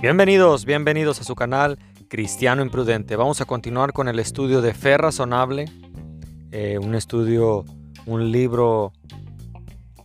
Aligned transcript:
Bienvenidos, 0.00 0.64
bienvenidos 0.64 1.20
a 1.20 1.24
su 1.24 1.34
canal 1.34 1.76
Cristiano 2.08 2.62
Imprudente. 2.62 3.16
Vamos 3.16 3.40
a 3.40 3.46
continuar 3.46 3.92
con 3.92 4.06
el 4.06 4.20
estudio 4.20 4.62
de 4.62 4.72
Fe 4.72 4.96
Razonable, 4.96 5.64
eh, 6.52 6.78
un 6.80 6.94
estudio, 6.94 7.64
un 8.06 8.30
libro 8.30 8.92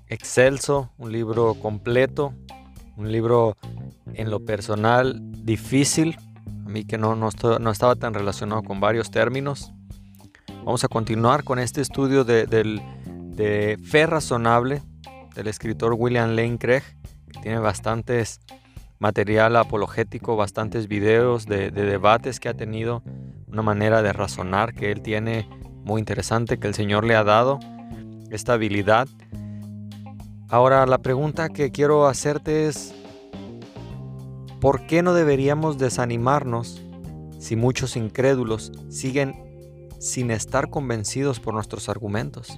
excelso, 0.07 0.91
un 0.97 1.11
libro 1.11 1.53
completo, 1.53 2.33
un 2.97 3.11
libro 3.11 3.55
en 4.15 4.31
lo 4.31 4.43
personal 4.43 5.19
difícil, 5.45 6.17
a 6.65 6.69
mí 6.69 6.85
que 6.85 6.97
no, 6.97 7.15
no, 7.15 7.27
estaba 7.27 7.95
tan 7.95 8.15
relacionado 8.15 8.63
con 8.63 8.79
varios 8.79 9.11
términos. 9.11 9.73
Vamos 10.65 10.83
a 10.83 10.87
continuar 10.87 11.43
con 11.43 11.59
este 11.59 11.81
estudio 11.81 12.23
de, 12.23 12.47
de 12.47 13.77
Fe 13.83 14.07
Razonable 14.07 14.81
del 15.35 15.45
escritor 15.45 15.93
William 15.95 16.31
Lane 16.31 16.57
Craig, 16.57 16.81
que 17.31 17.41
tiene 17.41 17.59
bastantes 17.59 18.39
material 19.03 19.57
apologético, 19.57 20.37
bastantes 20.37 20.87
videos 20.87 21.45
de, 21.45 21.71
debates 21.71 22.39
que 22.39 22.47
ha 22.47 22.53
tenido, 22.53 23.03
una 23.47 23.61
manera 23.61 24.01
de 24.01 24.13
razonar 24.13 24.73
que 24.73 24.93
él 24.93 25.01
tiene 25.01 25.49
muy 25.83 25.99
interesante, 25.99 26.57
que 26.57 26.69
el 26.69 26.73
Señor 26.73 27.03
le 27.03 27.13
ha 27.13 27.25
dado, 27.25 27.59
esta 28.31 28.53
habilidad. 28.53 29.09
Ahora 30.47 30.85
la 30.85 30.99
pregunta 30.99 31.49
que 31.49 31.69
quiero 31.69 32.07
hacerte 32.07 32.67
es, 32.67 32.95
¿por 34.61 34.87
qué 34.87 35.03
no 35.03 35.13
deberíamos 35.13 35.77
desanimarnos 35.77 36.81
si 37.39 37.57
muchos 37.57 37.97
incrédulos 37.97 38.71
siguen 38.87 39.35
sin 39.99 40.31
estar 40.31 40.69
convencidos 40.69 41.41
por 41.41 41.53
nuestros 41.53 41.89
argumentos? 41.89 42.57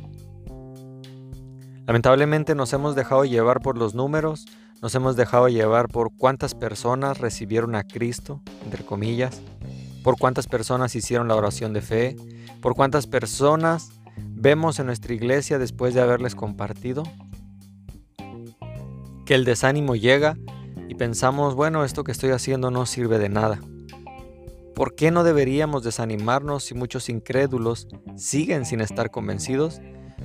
Lamentablemente 1.87 2.53
nos 2.53 2.71
hemos 2.73 2.93
dejado 2.93 3.25
llevar 3.25 3.61
por 3.61 3.79
los 3.79 3.95
números, 3.95 4.45
nos 4.81 4.93
hemos 4.95 5.15
dejado 5.15 5.47
llevar 5.47 5.87
por 5.87 6.15
cuántas 6.15 6.53
personas 6.53 7.19
recibieron 7.19 7.75
a 7.75 7.83
Cristo, 7.83 8.41
entre 8.63 8.85
comillas, 8.85 9.41
por 10.03 10.17
cuántas 10.17 10.47
personas 10.47 10.95
hicieron 10.95 11.27
la 11.27 11.35
oración 11.35 11.73
de 11.73 11.81
fe, 11.81 12.15
por 12.61 12.75
cuántas 12.75 13.07
personas 13.07 13.89
vemos 14.17 14.79
en 14.79 14.87
nuestra 14.87 15.13
iglesia 15.13 15.57
después 15.57 15.93
de 15.93 16.01
haberles 16.01 16.35
compartido. 16.35 17.03
Que 19.25 19.33
el 19.33 19.45
desánimo 19.45 19.95
llega 19.95 20.37
y 20.87 20.95
pensamos, 20.95 21.55
bueno, 21.55 21.83
esto 21.83 22.03
que 22.03 22.11
estoy 22.11 22.31
haciendo 22.31 22.69
no 22.69 22.85
sirve 22.85 23.17
de 23.17 23.29
nada. 23.29 23.59
¿Por 24.75 24.93
qué 24.93 25.09
no 25.09 25.23
deberíamos 25.23 25.83
desanimarnos 25.83 26.65
si 26.65 26.73
muchos 26.75 27.09
incrédulos 27.09 27.87
siguen 28.17 28.65
sin 28.65 28.81
estar 28.81 29.09
convencidos? 29.09 29.81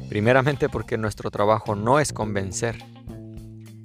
Primeramente 0.09 0.69
porque 0.69 0.99
nuestro 0.99 1.31
trabajo 1.31 1.77
no 1.77 2.01
es 2.01 2.13
convencer, 2.13 2.85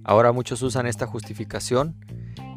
Ahora 0.05 0.31
muchos 0.31 0.61
usan 0.61 0.85
esta 0.85 1.07
justificación 1.07 1.95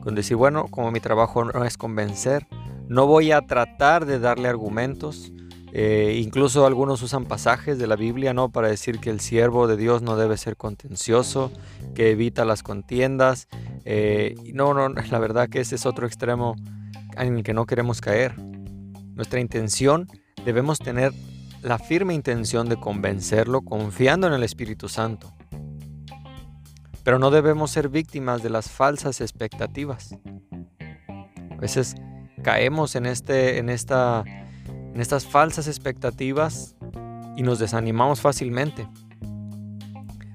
con 0.02 0.14
decir, 0.14 0.36
bueno, 0.36 0.66
como 0.70 0.90
mi 0.90 1.00
trabajo 1.00 1.44
no 1.44 1.64
es 1.64 1.78
convencer, 1.78 2.46
no 2.88 3.06
voy 3.06 3.32
a 3.32 3.40
tratar 3.40 4.04
de 4.04 4.18
darle 4.18 4.48
argumentos. 4.48 5.32
Eh, 5.72 6.20
incluso 6.22 6.66
algunos 6.66 7.02
usan 7.02 7.24
pasajes 7.24 7.78
de 7.78 7.86
la 7.86 7.96
Biblia 7.96 8.32
¿no? 8.32 8.50
para 8.50 8.68
decir 8.68 9.00
que 9.00 9.10
el 9.10 9.20
siervo 9.20 9.66
de 9.66 9.76
Dios 9.76 10.02
no 10.02 10.16
debe 10.16 10.36
ser 10.36 10.56
contencioso, 10.56 11.50
que 11.94 12.10
evita 12.10 12.44
las 12.44 12.62
contiendas. 12.62 13.48
Eh, 13.86 14.34
no, 14.52 14.74
no, 14.74 14.88
la 14.88 15.18
verdad 15.18 15.48
que 15.48 15.60
ese 15.60 15.74
es 15.74 15.86
otro 15.86 16.06
extremo 16.06 16.54
en 17.16 17.38
el 17.38 17.42
que 17.42 17.54
no 17.54 17.64
queremos 17.64 18.00
caer. 18.02 18.38
Nuestra 18.38 19.40
intención, 19.40 20.06
debemos 20.44 20.78
tener 20.78 21.12
la 21.62 21.78
firme 21.78 22.12
intención 22.12 22.68
de 22.68 22.76
convencerlo 22.76 23.62
confiando 23.62 24.26
en 24.26 24.34
el 24.34 24.42
Espíritu 24.42 24.88
Santo. 24.88 25.37
Pero 27.08 27.18
no 27.18 27.30
debemos 27.30 27.70
ser 27.70 27.88
víctimas 27.88 28.42
de 28.42 28.50
las 28.50 28.68
falsas 28.68 29.22
expectativas. 29.22 30.14
A 31.50 31.56
veces 31.56 31.94
caemos 32.42 32.96
en, 32.96 33.06
este, 33.06 33.56
en, 33.56 33.70
esta, 33.70 34.24
en 34.66 35.00
estas 35.00 35.24
falsas 35.24 35.68
expectativas 35.68 36.76
y 37.34 37.42
nos 37.42 37.60
desanimamos 37.60 38.20
fácilmente. 38.20 38.86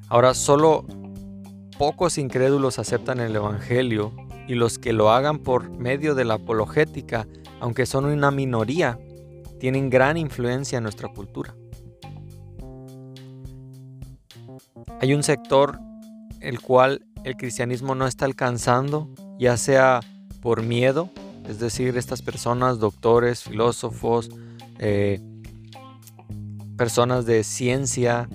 Ahora, 0.07 0.33
solo 0.33 0.87
pocos 1.77 2.17
incrédulos 2.17 2.79
aceptan 2.79 3.19
el 3.19 3.35
Evangelio 3.35 4.11
y 4.47 4.55
los 4.55 4.79
que 4.79 4.93
lo 4.93 5.11
hagan 5.11 5.37
por 5.37 5.69
medio 5.69 6.15
de 6.15 6.25
la 6.25 6.33
apologética, 6.33 7.27
aunque 7.59 7.85
son 7.85 8.05
una 8.05 8.31
minoría, 8.31 8.97
tienen 9.59 9.91
gran 9.91 10.17
influencia 10.17 10.79
en 10.79 10.85
nuestra 10.85 11.09
cultura. 11.09 11.53
Hay 14.99 15.13
un 15.13 15.21
sector 15.21 15.77
el 16.43 16.59
cual 16.61 17.05
el 17.23 17.37
cristianismo 17.37 17.95
no 17.95 18.05
está 18.05 18.25
alcanzando, 18.25 19.09
ya 19.39 19.57
sea 19.57 20.01
por 20.41 20.61
miedo, 20.61 21.09
es 21.47 21.59
decir, 21.59 21.97
estas 21.97 22.21
personas, 22.21 22.79
doctores, 22.79 23.43
filósofos, 23.43 24.29
eh, 24.79 25.21
personas 26.77 27.25
de 27.25 27.43
ciencia, 27.43 28.27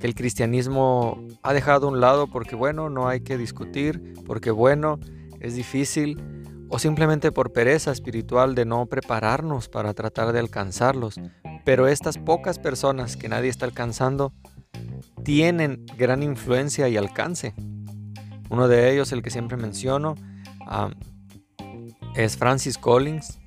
que 0.00 0.06
el 0.06 0.14
cristianismo 0.14 1.22
ha 1.42 1.52
dejado 1.52 1.86
a 1.86 1.90
un 1.90 2.00
lado 2.00 2.26
porque 2.26 2.56
bueno, 2.56 2.90
no 2.90 3.08
hay 3.08 3.20
que 3.20 3.38
discutir, 3.38 4.14
porque 4.26 4.50
bueno, 4.50 4.98
es 5.40 5.54
difícil, 5.54 6.20
o 6.68 6.78
simplemente 6.78 7.30
por 7.30 7.52
pereza 7.52 7.92
espiritual 7.92 8.54
de 8.54 8.64
no 8.64 8.86
prepararnos 8.86 9.68
para 9.68 9.94
tratar 9.94 10.32
de 10.32 10.40
alcanzarlos. 10.40 11.20
Pero 11.64 11.86
estas 11.86 12.18
pocas 12.18 12.58
personas 12.58 13.16
que 13.16 13.28
nadie 13.28 13.50
está 13.50 13.66
alcanzando, 13.66 14.32
tienen 15.24 15.86
gran 15.98 16.22
influencia 16.22 16.88
y 16.88 16.96
alcance. 16.96 17.54
Uno 18.50 18.68
de 18.68 18.92
ellos, 18.92 19.10
el 19.12 19.22
que 19.22 19.30
siempre 19.30 19.56
menciono, 19.56 20.14
es 22.14 22.36
Francis 22.36 22.78
Collins, 22.78 23.38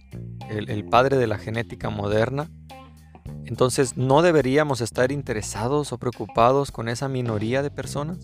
el, 0.49 0.85
padre 0.85 1.17
de 1.17 1.27
la 1.27 1.37
genética 1.37 1.89
moderna. 1.89 2.49
Entonces, 3.45 3.95
¿no 3.95 4.21
deberíamos 4.21 4.81
estar 4.81 5.11
interesados 5.11 5.93
o 5.93 5.97
preocupados 5.97 6.71
con 6.71 6.89
esa 6.89 7.07
minoría 7.07 7.61
de 7.61 7.71
personas? 7.71 8.17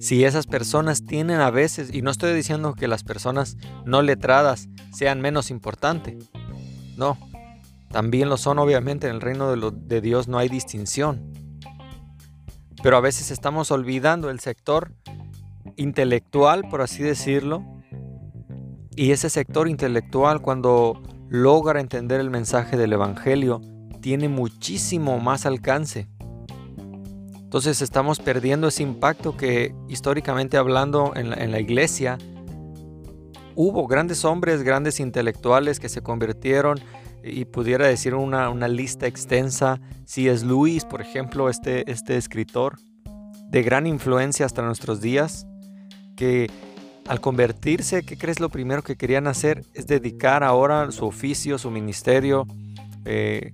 Si 0.00 0.24
esas 0.24 0.46
personas 0.46 1.04
tienen 1.04 1.40
a 1.40 1.50
veces, 1.50 1.92
y 1.92 2.02
no 2.02 2.10
estoy 2.10 2.34
diciendo 2.34 2.74
que 2.74 2.88
las 2.88 3.04
personas 3.04 3.56
no 3.84 4.02
letradas 4.02 4.68
sean 4.92 5.20
menos 5.20 5.50
importantes, 5.50 6.30
no, 6.96 7.16
también 7.90 8.28
lo 8.28 8.36
son, 8.36 8.58
obviamente, 8.58 9.08
en 9.08 9.14
el 9.14 9.20
reino 9.20 9.54
de, 9.70 10.00
Dios 10.00 10.28
no 10.28 10.38
hay 10.38 10.48
distinción. 10.48 11.32
Pero 12.82 12.96
a 12.96 13.00
veces 13.00 13.30
estamos 13.30 13.70
olvidando 13.70 14.30
el 14.30 14.40
sector 14.40 14.92
intelectual, 15.76 16.68
por 16.68 16.82
así 16.82 17.02
decirlo. 17.02 17.64
Y 18.94 19.12
ese 19.12 19.30
sector 19.30 19.68
intelectual, 19.68 20.42
cuando 20.42 21.02
logra 21.28 21.80
entender 21.80 22.20
el 22.20 22.30
mensaje 22.30 22.76
del 22.76 22.92
Evangelio, 22.92 23.60
tiene 24.00 24.28
muchísimo 24.28 25.18
más 25.18 25.46
alcance. 25.46 26.08
Entonces 27.34 27.80
estamos 27.80 28.18
perdiendo 28.18 28.68
ese 28.68 28.82
impacto 28.82 29.36
que 29.36 29.74
históricamente 29.88 30.58
hablando 30.58 31.14
en 31.16 31.30
la, 31.30 31.36
en 31.36 31.50
la 31.50 31.60
iglesia 31.60 32.18
hubo 33.54 33.86
grandes 33.86 34.24
hombres, 34.24 34.62
grandes 34.62 35.00
intelectuales 35.00 35.80
que 35.80 35.88
se 35.88 36.02
convirtieron 36.02 36.78
y 37.22 37.44
pudiera 37.44 37.86
decir 37.86 38.14
una, 38.14 38.68
lista 38.68 39.06
extensa. 39.06 39.80
Si 40.04 40.28
es 40.28 40.42
Luis, 40.42 40.84
por 40.84 41.00
ejemplo, 41.00 41.48
este, 41.48 41.90
este 41.90 42.16
escritor 42.16 42.76
de 43.50 43.62
gran 43.62 43.86
influencia 43.86 44.46
hasta 44.46 44.62
nuestros 44.62 45.00
días, 45.00 45.46
que 46.16 46.50
al 47.06 47.20
convertirse, 47.20 48.02
¿qué 48.02 48.18
crees 48.18 48.40
lo 48.40 48.50
primero 48.50 48.82
que 48.82 48.96
querían 48.96 49.26
hacer? 49.26 49.64
Es 49.74 49.86
dedicar 49.86 50.44
ahora 50.44 50.90
su 50.90 51.06
oficio, 51.06 51.58
su 51.58 51.70
ministerio, 51.70 52.46
eh, 53.04 53.52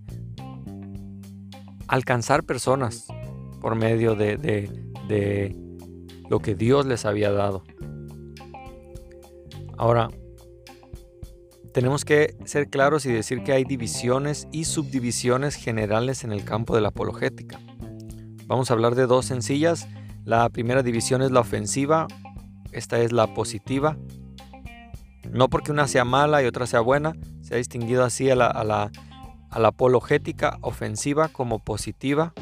alcanzar 1.86 2.42
personas 2.44 3.06
por 3.60 3.76
medio 3.76 4.16
de, 4.16 4.36
de 4.36 5.56
lo 6.28 6.40
que 6.40 6.54
Dios 6.54 6.86
les 6.86 7.04
había 7.04 7.30
dado. 7.30 7.62
Ahora, 9.76 10.08
tenemos 11.74 12.04
que 12.04 12.36
ser 12.44 12.70
claros 12.70 13.04
y 13.04 13.10
decir 13.10 13.42
que 13.42 13.52
hay 13.52 13.64
divisiones 13.64 14.46
y 14.52 14.64
subdivisiones 14.64 15.56
generales 15.56 16.22
en 16.22 16.30
el 16.30 16.44
campo 16.44 16.76
de 16.76 16.80
la 16.80 16.88
apologética. 16.88 17.58
Vamos 18.46 18.70
a 18.70 18.74
hablar 18.74 18.94
de 18.94 19.08
dos 19.08 19.26
sencillas. 19.26 19.88
La 20.24 20.48
primera 20.50 20.84
división 20.84 21.20
es 21.20 21.32
la 21.32 21.40
ofensiva, 21.40 22.06
esta 22.70 23.00
es 23.00 23.10
la 23.10 23.34
positiva. 23.34 23.98
No 25.28 25.48
porque 25.48 25.72
una 25.72 25.88
sea 25.88 26.04
mala 26.04 26.44
y 26.44 26.46
otra 26.46 26.68
sea 26.68 26.78
buena, 26.78 27.16
se 27.42 27.54
ha 27.54 27.56
distinguido 27.56 28.04
así 28.04 28.30
a 28.30 28.36
la, 28.36 28.46
a 28.46 28.62
la, 28.62 28.90
apologética 29.50 30.58
ofensiva 30.60 31.26
como 31.26 31.58
positiva, 31.58 32.34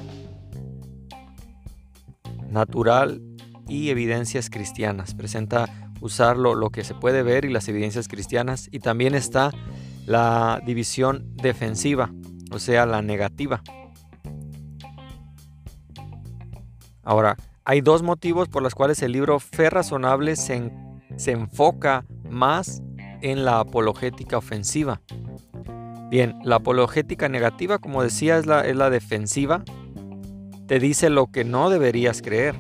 natural 2.50 3.23
y 3.67 3.88
evidencias 3.88 4.50
cristianas. 4.50 5.14
Presenta 5.14 5.92
usar 6.02 6.37
lo, 6.37 6.69
que 6.70 6.84
se 6.84 6.94
puede 6.94 7.22
ver 7.22 7.44
y 7.44 7.52
las 7.52 7.69
evidencias 7.69 8.08
cristianas. 8.08 8.69
Y 8.70 8.81
también 8.81 9.14
está 9.14 9.52
la 10.04 10.60
división 10.66 11.34
defensiva, 11.37 12.12
o 12.50 12.58
sea, 12.58 12.84
la 12.84 13.00
negativa. 13.00 13.62
Ahora, 17.04 17.37
hay 17.64 17.81
dos 17.81 18.02
motivos 18.02 18.49
por 18.49 18.62
los 18.62 18.75
cuales 18.75 19.00
el 19.02 19.12
libro 19.12 19.38
Fe 19.38 19.70
Razonable 19.70 20.37
se, 20.37 20.72
se 21.16 21.31
enfoca 21.31 22.05
más 22.28 22.82
en 23.22 23.44
la 23.44 23.60
apologética 23.60 24.38
ofensiva. 24.38 25.00
Bien, 26.10 26.38
la 26.44 26.56
apologética 26.56 27.28
negativa, 27.28 27.78
como 27.78 28.02
decía, 28.02 28.38
es 28.38 28.46
la, 28.46 28.66
es 28.66 28.76
la 28.76 28.90
defensiva. 28.90 29.62
Te 30.66 30.78
dice 30.78 31.10
lo 31.10 31.28
que 31.28 31.44
no 31.44 31.70
deberías 31.70 32.22
creer. 32.22 32.56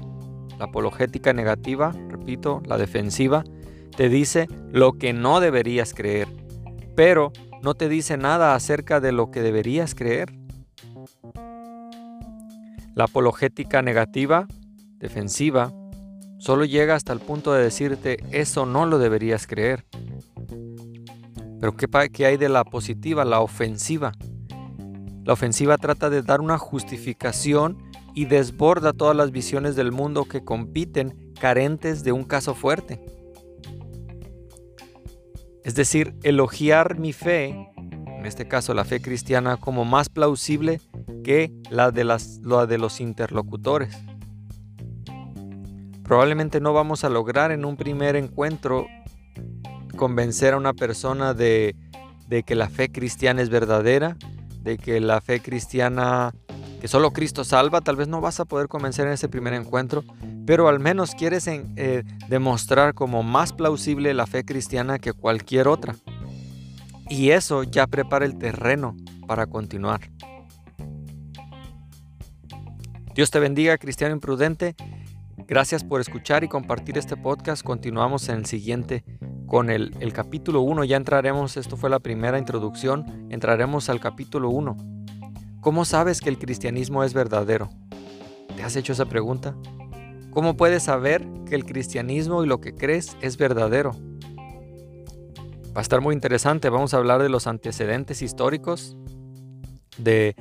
La 0.62 0.68
apologética 0.68 1.32
negativa, 1.32 1.90
repito, 2.08 2.62
la 2.66 2.78
defensiva, 2.78 3.42
te 3.96 4.08
dice 4.08 4.46
lo 4.70 4.92
que 4.92 5.12
no 5.12 5.40
deberías 5.40 5.92
creer, 5.92 6.28
pero 6.94 7.32
no 7.64 7.74
te 7.74 7.88
dice 7.88 8.16
nada 8.16 8.54
acerca 8.54 9.00
de 9.00 9.10
lo 9.10 9.32
que 9.32 9.42
deberías 9.42 9.96
creer. 9.96 10.32
La 12.94 13.06
apologética 13.06 13.82
negativa, 13.82 14.46
defensiva, 14.98 15.72
solo 16.38 16.64
llega 16.64 16.94
hasta 16.94 17.12
el 17.12 17.18
punto 17.18 17.52
de 17.52 17.64
decirte 17.64 18.22
eso 18.30 18.64
no 18.64 18.86
lo 18.86 18.98
deberías 18.98 19.48
creer. 19.48 19.84
Pero 21.58 21.76
¿qué, 21.76 21.88
¿qué, 22.12 22.26
hay 22.26 22.36
de 22.36 22.48
la 22.48 22.62
positiva, 22.62 23.24
la 23.24 23.40
ofensiva? 23.40 24.12
La 25.24 25.32
ofensiva 25.32 25.76
trata 25.76 26.08
de 26.08 26.22
dar 26.22 26.40
una 26.40 26.56
justificación 26.56 27.90
y 28.14 28.26
desborda 28.26 28.92
todas 28.92 29.16
las 29.16 29.30
visiones 29.30 29.76
del 29.76 29.92
mundo 29.92 30.24
que 30.24 30.44
compiten 30.44 31.32
carentes 31.40 32.04
de 32.04 32.12
un 32.12 32.24
caso 32.24 32.54
fuerte. 32.54 33.00
Es 35.64 35.74
decir, 35.74 36.14
elogiar 36.22 36.98
mi 36.98 37.12
fe, 37.12 37.48
en 37.76 38.26
este 38.26 38.48
caso 38.48 38.74
la 38.74 38.84
fe 38.84 39.00
cristiana, 39.00 39.56
como 39.56 39.84
más 39.84 40.08
plausible 40.08 40.80
que 41.22 41.52
la 41.70 41.90
de, 41.90 42.04
las, 42.04 42.40
la 42.42 42.66
de 42.66 42.78
los 42.78 43.00
interlocutores. 43.00 43.96
Probablemente 46.02 46.60
no 46.60 46.72
vamos 46.72 47.04
a 47.04 47.08
lograr 47.08 47.52
en 47.52 47.64
un 47.64 47.76
primer 47.76 48.16
encuentro 48.16 48.86
convencer 49.96 50.54
a 50.54 50.56
una 50.56 50.74
persona 50.74 51.32
de, 51.32 51.76
de 52.28 52.42
que 52.42 52.54
la 52.54 52.68
fe 52.68 52.90
cristiana 52.90 53.40
es 53.40 53.50
verdadera, 53.50 54.16
de 54.62 54.78
que 54.78 55.00
la 55.00 55.20
fe 55.20 55.40
cristiana, 55.40 56.34
que 56.82 56.88
solo 56.88 57.12
Cristo 57.12 57.44
salva, 57.44 57.80
tal 57.80 57.94
vez 57.94 58.08
no 58.08 58.20
vas 58.20 58.40
a 58.40 58.44
poder 58.44 58.66
convencer 58.66 59.06
en 59.06 59.12
ese 59.12 59.28
primer 59.28 59.54
encuentro, 59.54 60.02
pero 60.44 60.66
al 60.66 60.80
menos 60.80 61.14
quieres 61.14 61.46
eh, 61.46 62.02
demostrar 62.28 62.92
como 62.92 63.22
más 63.22 63.52
plausible 63.52 64.12
la 64.14 64.26
fe 64.26 64.44
cristiana 64.44 64.98
que 64.98 65.12
cualquier 65.12 65.68
otra. 65.68 65.94
Y 67.08 67.30
eso 67.30 67.62
ya 67.62 67.86
prepara 67.86 68.24
el 68.24 68.36
terreno 68.36 68.96
para 69.28 69.46
continuar. 69.46 70.00
Dios 73.14 73.30
te 73.30 73.38
bendiga, 73.38 73.78
cristiano 73.78 74.12
imprudente. 74.16 74.74
Gracias 75.46 75.84
por 75.84 76.00
escuchar 76.00 76.42
y 76.42 76.48
compartir 76.48 76.98
este 76.98 77.16
podcast. 77.16 77.62
Continuamos 77.62 78.28
en 78.28 78.38
el 78.38 78.46
siguiente 78.46 79.04
con 79.46 79.70
el, 79.70 79.96
el 80.00 80.12
capítulo 80.12 80.62
1. 80.62 80.82
Ya 80.82 80.96
entraremos, 80.96 81.56
esto 81.56 81.76
fue 81.76 81.90
la 81.90 82.00
primera 82.00 82.40
introducción, 82.40 83.28
entraremos 83.30 83.88
al 83.88 84.00
capítulo 84.00 84.50
1. 84.50 85.01
¿Cómo 85.62 85.84
sabes 85.84 86.20
que 86.20 86.28
el 86.28 86.38
cristianismo 86.38 87.04
es 87.04 87.14
verdadero? 87.14 87.70
¿Te 88.56 88.64
has 88.64 88.74
hecho 88.74 88.94
esa 88.94 89.04
pregunta? 89.04 89.54
¿Cómo 90.32 90.56
puedes 90.56 90.82
saber 90.82 91.24
que 91.46 91.54
el 91.54 91.64
cristianismo 91.64 92.42
y 92.42 92.48
lo 92.48 92.60
que 92.60 92.74
crees 92.74 93.16
es 93.20 93.36
verdadero? 93.36 93.92
Va 95.68 95.76
a 95.76 95.80
estar 95.80 96.00
muy 96.00 96.16
interesante. 96.16 96.68
Vamos 96.68 96.94
a 96.94 96.96
hablar 96.96 97.22
de 97.22 97.28
los 97.28 97.46
antecedentes 97.46 98.22
históricos, 98.22 98.96
de, 99.98 100.34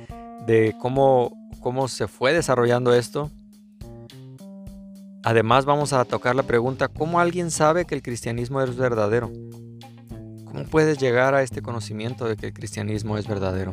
cómo, 0.80 1.32
cómo 1.60 1.86
se 1.86 2.08
fue 2.08 2.32
desarrollando 2.32 2.92
esto. 2.92 3.30
Además 5.22 5.66
vamos 5.66 5.92
a 5.92 6.04
tocar 6.04 6.34
la 6.34 6.42
pregunta, 6.42 6.88
¿cómo 6.88 7.20
alguien 7.20 7.52
sabe 7.52 7.84
que 7.84 7.94
el 7.94 8.02
cristianismo 8.02 8.60
es 8.60 8.76
verdadero? 8.76 9.30
¿Cómo 10.46 10.64
puedes 10.64 10.98
llegar 10.98 11.36
a 11.36 11.44
este 11.44 11.62
conocimiento 11.62 12.24
de 12.24 12.36
que 12.36 12.46
el 12.46 12.52
cristianismo 12.52 13.16
es 13.16 13.28
verdadero? 13.28 13.72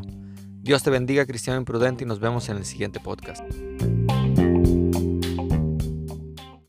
Dios 0.62 0.84
te 0.84 0.90
bendiga, 0.90 1.26
cristiano 1.26 1.60
imprudente, 1.60 2.04
y 2.04 2.08
nos 2.08 2.20
vemos 2.20 2.50
en 2.50 2.58
el 2.58 2.66
siguiente 2.66 3.00
podcast. 3.00 3.44